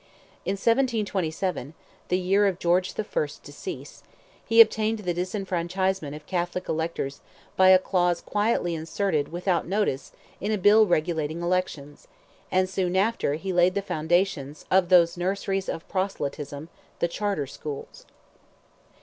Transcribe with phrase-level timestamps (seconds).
[0.45, 7.21] In 1727—the year of George the First's decease—he obtained the disfranchisement of Catholic electors
[7.55, 12.07] by a clause quietly inserted without notice in a Bill regulating elections;
[12.51, 18.07] and soon after he laid the foundations of those nurseries of proselytism, "the Charter Schools."